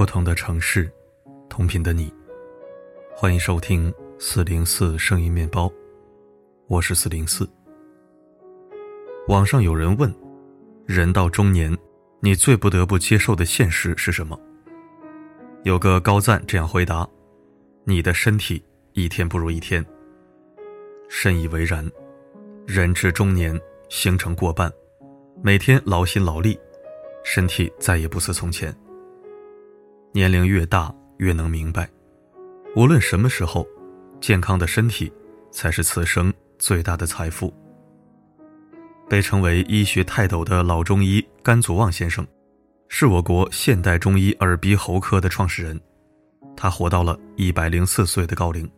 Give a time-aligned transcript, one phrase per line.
[0.00, 0.90] 不同的城市，
[1.46, 2.10] 同频的你，
[3.14, 5.70] 欢迎收听四零四声音面包，
[6.68, 7.46] 我是四零四。
[9.28, 10.10] 网上有人问：
[10.86, 11.76] 人到中年，
[12.20, 14.40] 你最不得不接受的现实是什么？
[15.64, 17.06] 有个高赞这样回答：
[17.84, 18.64] 你的身体
[18.94, 19.84] 一天不如一天。
[21.10, 21.86] 深以为然，
[22.66, 23.54] 人至中年，
[23.90, 24.72] 行程过半，
[25.42, 26.58] 每天劳心劳力，
[27.22, 28.74] 身体再也不似从前。
[30.12, 31.88] 年龄越大，越能明白，
[32.74, 33.64] 无论什么时候，
[34.20, 35.12] 健康的身体
[35.52, 37.54] 才是此生最大的财富。
[39.08, 42.26] 被称为医学泰斗的老中医甘祖望先生，
[42.88, 45.80] 是我国现代中医耳鼻喉科的创始人。
[46.56, 48.68] 他活到了一百零四岁的高龄。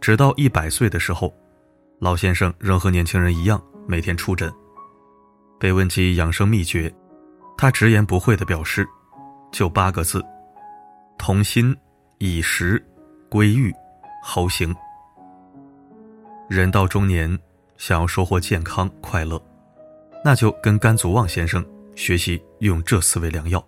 [0.00, 1.30] 直到一百岁的时候，
[1.98, 4.50] 老先生仍和年轻人一样每天出诊。
[5.58, 6.90] 被问及养生秘诀，
[7.58, 8.88] 他直言不讳地表示。
[9.50, 10.24] 就八个字：
[11.18, 11.76] 同心、
[12.18, 12.82] 以食、
[13.28, 13.72] 归欲、
[14.22, 14.74] 侯行。
[16.48, 17.38] 人到中年，
[17.76, 19.40] 想要收获健康快乐，
[20.24, 23.64] 那就跟甘祖望先生学习用这四味良药。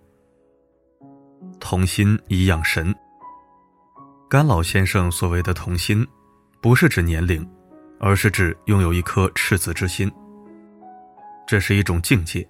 [1.60, 2.94] 同心以养神。
[4.28, 6.06] 甘老先生所谓的童心，
[6.60, 7.46] 不是指年龄，
[8.00, 10.10] 而是指拥有一颗赤子之心。
[11.46, 12.48] 这是一种境界，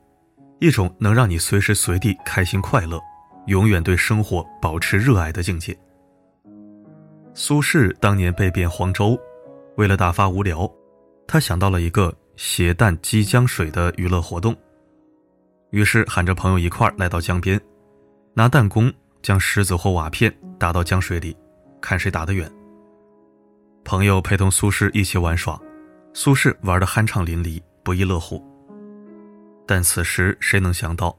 [0.60, 3.00] 一种能让你随时随地开心快乐。
[3.46, 5.76] 永远对生活保持热爱的境界。
[7.34, 9.18] 苏轼当年被贬黄州，
[9.76, 10.70] 为了打发无聊，
[11.26, 14.54] 他想到了一个携弹击江水的娱乐活动，
[15.70, 17.60] 于是喊着朋友一块来到江边，
[18.34, 21.36] 拿弹弓将石子或瓦片打到江水里，
[21.80, 22.50] 看谁打得远。
[23.84, 25.60] 朋友陪同苏轼一起玩耍，
[26.12, 28.40] 苏轼玩得酣畅淋漓，不亦乐乎。
[29.66, 31.16] 但此时谁能想到？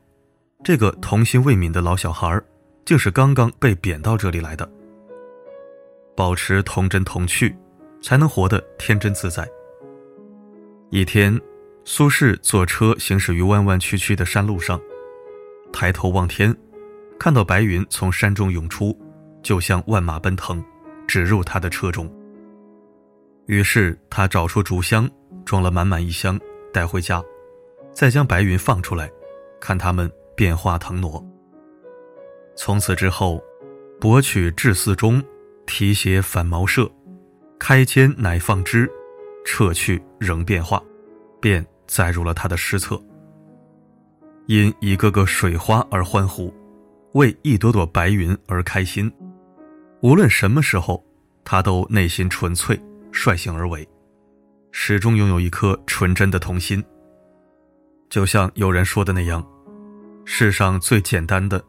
[0.64, 2.42] 这个童心未泯的老小孩，
[2.86, 4.70] 竟是刚刚被贬到这里来的。
[6.16, 7.54] 保持童真童趣，
[8.02, 9.46] 才能活得天真自在。
[10.90, 11.38] 一天，
[11.84, 14.80] 苏轼坐车行驶于弯弯曲曲的山路上，
[15.74, 16.56] 抬头望天，
[17.20, 18.98] 看到白云从山中涌出，
[19.42, 20.64] 就像万马奔腾，
[21.06, 22.10] 直入他的车中。
[23.48, 25.10] 于是他找出竹箱，
[25.44, 26.40] 装了满满一箱，
[26.72, 27.22] 带回家，
[27.92, 29.12] 再将白云放出来，
[29.60, 30.10] 看他们。
[30.36, 31.24] 变化腾挪。
[32.56, 33.44] 从此之后，
[34.00, 35.24] 博取至寺中，
[35.66, 36.90] 提携反茅舍，
[37.58, 38.90] 开间乃放之，
[39.46, 40.82] 撤去仍变化，
[41.42, 43.02] 便载入了他的诗册。
[44.48, 46.54] 因一个个水花而欢呼，
[47.14, 49.12] 为一朵朵白云而开心。
[50.02, 51.04] 无论什么时候，
[51.46, 52.80] 他都内心纯粹，
[53.12, 53.88] 率性而为，
[54.72, 56.84] 始终拥有一颗纯真的童心。
[58.10, 59.44] 就像有人说的那样。
[60.26, 61.64] 世上最简单的，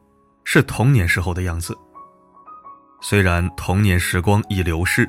[0.45, 1.77] 是童年时候的样子。
[3.01, 5.09] 虽然童年时光已流逝，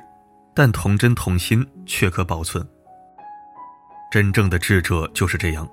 [0.56, 2.68] 但童真童心却可保存。
[4.12, 5.68] 真正的智者就是这样，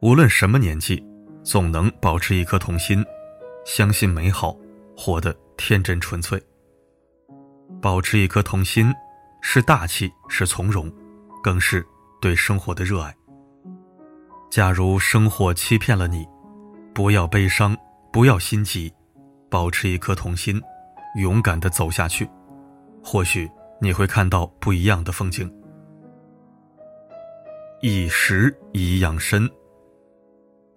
[0.00, 1.02] 无论什么年纪，
[1.42, 3.04] 总能保持一颗童心，
[3.64, 4.56] 相信美好，
[4.96, 6.42] 活得天真纯粹。
[7.80, 8.92] 保持一颗童心，
[9.40, 10.92] 是大气，是从容，
[11.42, 11.86] 更是
[12.20, 13.14] 对生活的热爱。
[14.50, 16.26] 假如生活欺骗了你，
[16.92, 17.76] 不要悲伤，
[18.12, 18.92] 不要心急，
[19.48, 20.60] 保持一颗童心，
[21.20, 22.28] 勇敢的走下去，
[23.02, 23.48] 或许
[23.80, 25.50] 你会看到不一样的风景。
[27.80, 29.48] 以食以养身。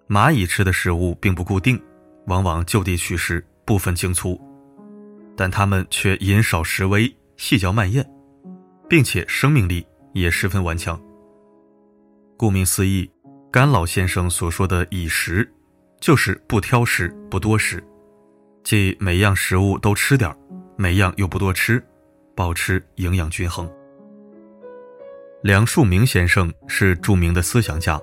[0.08, 1.80] 蚂蚁吃的食物并不固定，
[2.26, 4.40] 往往就地取食，不分精粗，
[5.36, 8.06] 但它们却饮少食微，细嚼慢咽，
[8.88, 11.00] 并且生命力也十分顽强。
[12.36, 13.10] 顾名思义，
[13.50, 15.50] 甘老先生所说的以食。
[16.04, 17.82] 就是不挑食，不多食，
[18.62, 20.30] 即每样食物都吃点
[20.76, 21.82] 每样又不多吃，
[22.36, 23.66] 保持营养均衡。
[25.42, 27.98] 梁漱溟先生是著名的思想家，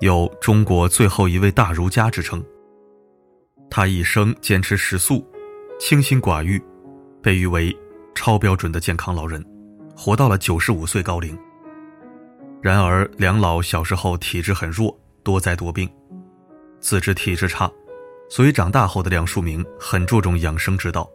[0.00, 2.44] 有“中国最后一位大儒家”之称。
[3.70, 5.24] 他一生坚持食素，
[5.78, 6.60] 清心寡欲，
[7.22, 7.72] 被誉为
[8.12, 9.40] 超标准的健康老人，
[9.96, 11.38] 活到了九十五岁高龄。
[12.60, 15.88] 然而，梁老小时候体质很弱，多灾多病。
[16.80, 17.70] 自知体质差，
[18.28, 21.08] 所以长大后的梁漱溟很注重养生之道。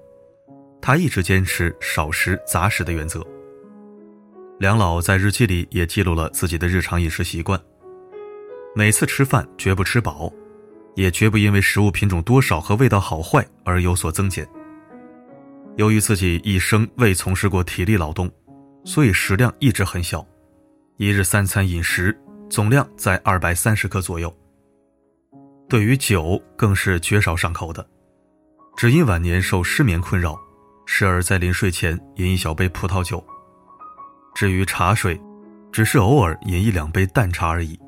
[0.82, 3.26] 他一直坚持少食杂食的原则。
[4.60, 7.60] 梁老在日记里也记录了自己的日常饮食习惯：
[8.76, 10.32] 每次吃饭绝不吃饱，
[10.96, 14.48] 也绝不因为食物品种多少和味道好坏而有所增减。
[15.76, 18.32] 由于自己一生未从事过体力劳动，
[18.86, 20.26] 所以食量一直很小，
[20.98, 22.18] 一日三餐饮食
[22.50, 24.34] 总量在二百三十克左右。
[25.68, 27.86] 对于酒更是绝少上口的，
[28.78, 30.40] 只因晚年受失眠困扰，
[30.86, 33.24] 时而在临睡前饮一小杯葡萄酒。
[34.36, 35.20] 至于茶水，
[35.72, 37.80] 只是偶尔饮一两杯淡茶而已。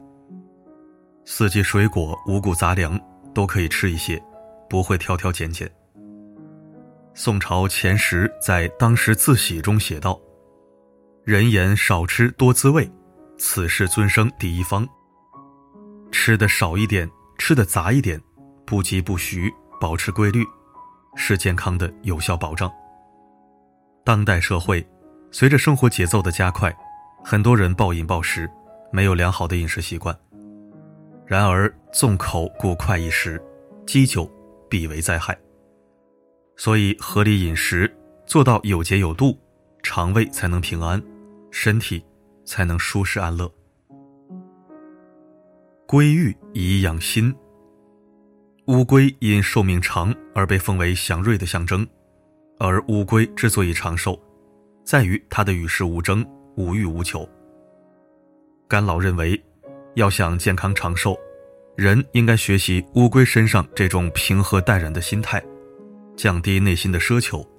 [1.25, 2.99] 四季水果、五谷杂粮
[3.33, 4.21] 都可以吃一些，
[4.69, 5.69] 不会挑挑拣拣。
[7.13, 10.19] 宋朝钱时在《当时自喜》中写道
[11.25, 12.89] ：“人言少吃多滋味，
[13.37, 14.87] 此事尊生第一方。
[16.11, 18.21] 吃的少一点，吃的杂一点，
[18.65, 20.45] 不急不徐，保持规律，
[21.15, 22.71] 是健康的有效保障。”
[24.03, 24.85] 当代社会，
[25.31, 26.75] 随着生活节奏的加快，
[27.23, 28.49] 很多人暴饮暴食，
[28.91, 30.17] 没有良好的饮食习惯。
[31.25, 33.41] 然而，纵口过快一时，
[33.85, 34.29] 积久
[34.69, 35.37] 必为灾害。
[36.55, 37.93] 所以，合理饮食，
[38.25, 39.37] 做到有节有度，
[39.83, 41.03] 肠胃才能平安，
[41.51, 42.03] 身体
[42.45, 43.51] 才能舒适安乐。
[45.89, 47.33] 龟玉以养心。
[48.65, 51.87] 乌龟因寿命长而被奉为祥瑞的象征，
[52.59, 54.21] 而乌龟之所以长寿，
[54.83, 57.25] 在于它的与世无争、无欲无求。
[58.67, 59.41] 甘老认为，
[59.95, 61.17] 要想健康长寿，
[61.77, 65.41] 人应该学习乌龟身上这种平和淡然的心态。
[66.17, 67.49] 降低内心的奢求，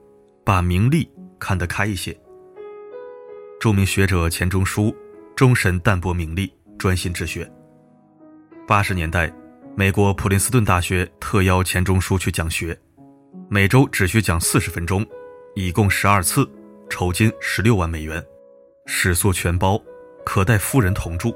[0.44, 2.14] 把名利看得开一些。
[3.58, 4.94] 著名学者钱钟书
[5.34, 7.50] 终身淡泊名利，专心治学。
[8.68, 9.32] 八十年代，
[9.74, 12.78] 美国普林斯顿大学特邀钱钟书去讲学，
[13.48, 15.02] 每周只需讲四十分钟，
[15.54, 16.46] 一共十二次，
[16.90, 18.22] 酬金十六万美元，
[18.84, 19.82] 食宿全包，
[20.22, 21.34] 可带夫人同住。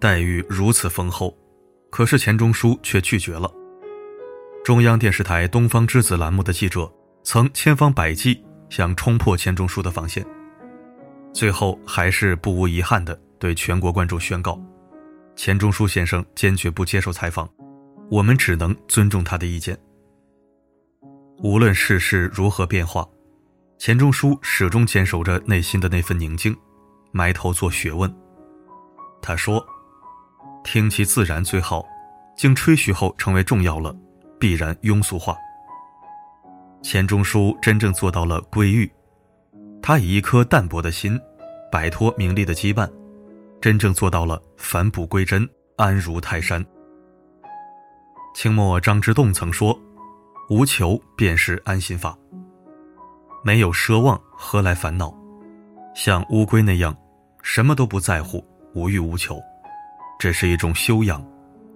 [0.00, 1.36] 待遇如此丰厚，
[1.90, 3.52] 可是钱钟书却拒绝了。
[4.64, 6.90] 中央电视台《东方之子》栏目的记者
[7.22, 10.24] 曾千方百计想冲破钱钟书的防线，
[11.34, 14.58] 最后还是不无遗憾地对全国观众宣告：
[15.40, 17.48] 钱钟书先生坚决不接受采访，
[18.10, 19.74] 我们只能尊重他的意见。
[21.42, 23.08] 无论世事如何变化，
[23.78, 26.54] 钱钟书始终坚守着内心的那份宁静，
[27.10, 28.14] 埋头做学问。
[29.22, 29.66] 他说
[30.62, 31.82] ：“听其自然最好，
[32.36, 33.96] 经吹嘘后成为重要了。”
[34.38, 35.34] 必然庸俗化。
[36.82, 38.92] 钱钟书真正做到了归欲，
[39.80, 41.18] 他以一颗淡泊的心，
[41.72, 42.86] 摆脱名利的羁绊，
[43.60, 46.64] 真正做到了返璞归真，安如泰山。
[48.34, 49.78] 清末张之洞曾说
[50.48, 52.16] ：“无求便是安心法。”
[53.44, 55.14] 没有奢望，何来烦恼？
[55.94, 56.96] 像乌龟那样，
[57.42, 58.42] 什么都不在乎，
[58.74, 59.38] 无欲无求，
[60.18, 61.22] 这是一种修养，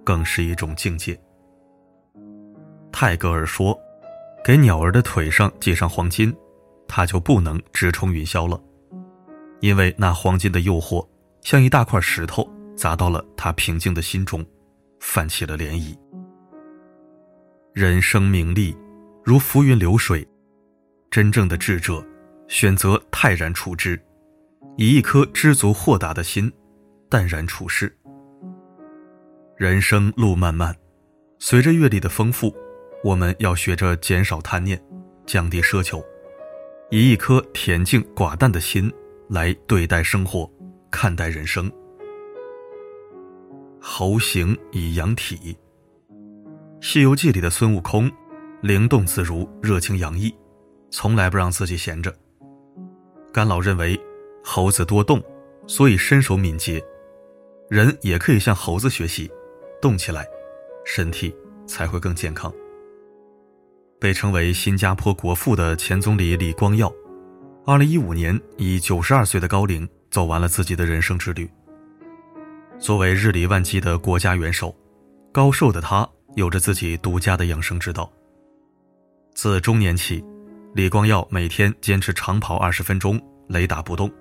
[0.03, 1.19] 更是一种境界。
[2.91, 3.77] 泰戈尔说
[4.43, 6.35] ：“给鸟儿的腿上系上黄金，
[6.87, 8.59] 它就不能直冲云霄了，
[9.59, 11.05] 因为那黄金的诱惑
[11.45, 14.43] 像一大块石头砸到了他平静的心中，
[14.99, 15.95] 泛起了涟漪。
[17.71, 18.75] 人生名利
[19.23, 20.27] 如浮云流水，
[21.11, 22.03] 真正的智者
[22.47, 24.01] 选择泰然处之，
[24.75, 26.51] 以一颗知足豁达的心，
[27.09, 27.95] 淡然处事。
[29.55, 30.75] 人生路漫漫，
[31.37, 32.53] 随着阅历的丰富。”
[33.03, 34.81] 我们要学着减少贪念，
[35.27, 36.03] 降低奢求，
[36.89, 38.91] 以一颗恬静寡淡的心
[39.29, 40.49] 来对待生活，
[40.95, 41.69] 看待人生。
[43.81, 45.53] 猴行以养体，
[46.79, 48.09] 《西游记》里的孙悟空，
[48.61, 50.33] 灵动自如，热情洋溢，
[50.89, 52.15] 从来不让自己闲着。
[53.33, 53.99] 甘老认为，
[54.41, 55.21] 猴子多动，
[55.67, 56.81] 所以身手敏捷，
[57.69, 59.29] 人也可以向猴子学习，
[59.81, 60.25] 动起来，
[60.85, 61.35] 身体
[61.67, 62.49] 才会更健康。
[63.99, 66.89] 被称为新加坡国父的前总理李光耀，
[67.65, 71.49] 二零一五年以九十二岁的高龄走完了自己的人生之旅。
[72.79, 74.75] 作为日理万机的国家元首，
[75.31, 78.11] 高寿的他有着自己独家的养生之道。
[79.33, 80.23] 自中年起，
[80.73, 84.11] 李光耀每天坚持长跑二十分钟，雷打不动。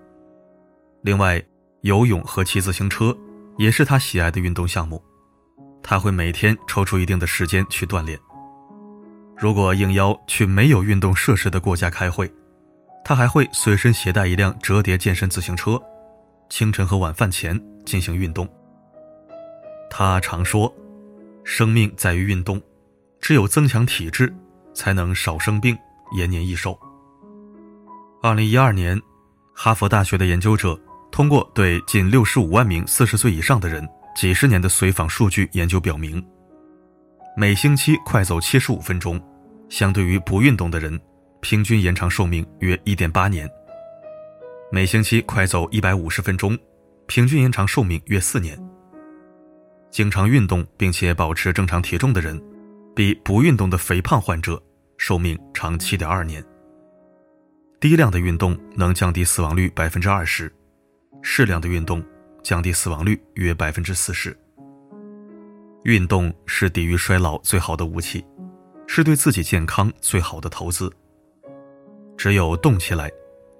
[1.02, 1.42] 另外，
[1.82, 3.16] 游泳和骑自行车
[3.58, 5.02] 也是他喜爱的运动项目，
[5.82, 8.18] 他会每天抽出一定的时间去锻炼。
[9.36, 12.32] 如果应邀去没有运动设施的国家开会，
[13.04, 15.80] 他还会随身携带一辆折叠健身自行车，
[16.48, 18.48] 清晨和晚饭前进行运动。
[19.90, 20.74] 他常说
[21.44, 22.60] ：“生命在于运动，
[23.20, 24.34] 只有增强体质，
[24.72, 25.76] 才能少生病、
[26.16, 26.78] 延年益寿。”
[28.22, 29.00] 二零一二年，
[29.54, 30.78] 哈佛大学的研究者
[31.12, 36.24] 通过对近六十五万名四十岁以上的人几十年的随访数据研究表明。
[37.36, 39.20] 每星期快走七十五分钟，
[39.68, 40.98] 相对于不运动的人，
[41.44, 43.46] 平均延长寿命约一点八年。
[44.72, 46.58] 每星期快走一百五十分钟，
[47.06, 48.58] 平均延长寿命约四年。
[49.90, 52.42] 经常运动并且保持正常体重的人，
[52.96, 54.60] 比不运动的肥胖患者
[54.96, 56.42] 寿命长七点二年。
[57.78, 60.50] 低量的运动能降低死亡率百分之二十，
[61.20, 62.02] 适量的运动
[62.42, 64.34] 降低死亡率约百分之四十。
[65.82, 68.24] 运动是抵御衰老最好的武器，
[68.86, 70.90] 是对自己健康最好的投资。
[72.16, 73.10] 只有动起来，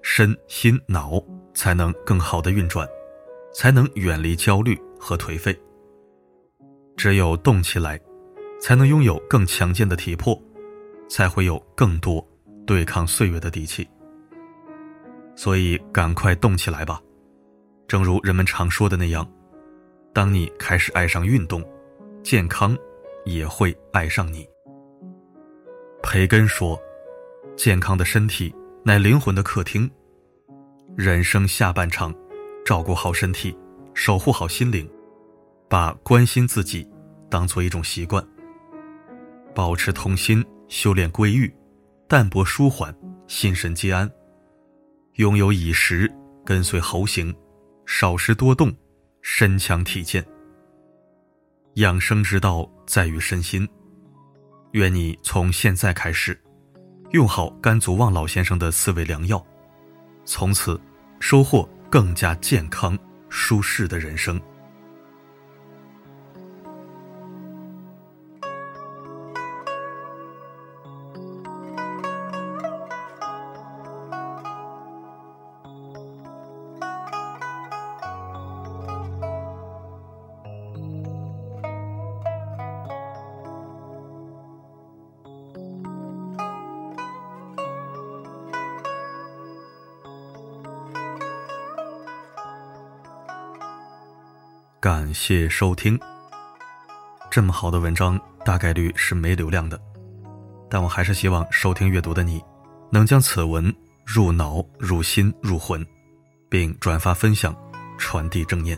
[0.01, 1.21] 身心脑
[1.53, 2.87] 才能更好的运转，
[3.53, 5.57] 才能远离焦虑和颓废。
[6.95, 7.99] 只有动起来，
[8.59, 10.41] 才能拥有更强健的体魄，
[11.09, 12.25] 才会有更多
[12.65, 13.87] 对抗岁月的底气。
[15.35, 17.01] 所以，赶快动起来吧！
[17.87, 19.29] 正如人们常说的那样，
[20.13, 21.63] 当你开始爱上运动。
[22.23, 22.75] 健康
[23.23, 24.49] 也会爱上你。
[26.01, 26.75] 培根说
[27.55, 29.89] ：“健康的身体乃灵魂的客厅。
[30.95, 32.13] 人生下半场，
[32.65, 33.57] 照顾好身体，
[33.93, 34.89] 守护好心灵，
[35.69, 36.87] 把关心自己
[37.29, 38.25] 当做一种习惯。
[39.53, 41.51] 保持童心，修炼归欲，
[42.07, 42.93] 淡泊舒缓，
[43.27, 44.09] 心神皆安。
[45.13, 46.11] 拥有以食，
[46.45, 47.33] 跟随猴行，
[47.85, 48.73] 少食多动，
[49.21, 50.25] 身强体健。”
[51.75, 53.67] 养生之道在于身心，
[54.71, 56.39] 愿你从现在开始，
[57.15, 59.41] 用好甘祖旺老先生的四味良药，
[60.25, 60.77] 从此
[61.21, 64.37] 收获更加健康舒适的人生。
[94.85, 95.99] 感谢收听。
[97.31, 99.81] 这么好的文章，大概率是没流量的，
[100.69, 102.39] 但我还是希望收听阅读的你，
[102.91, 103.75] 能将此文
[104.05, 105.83] 入脑、入心、入魂，
[106.49, 107.55] 并转发分享，
[107.97, 108.77] 传递正念。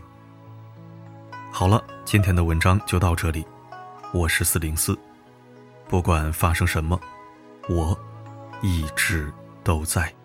[1.52, 3.46] 好了，今天的文章就到这里，
[4.14, 4.98] 我是四零四，
[5.90, 6.98] 不管发生什么，
[7.68, 8.00] 我
[8.62, 9.30] 一直
[9.62, 10.16] 都在。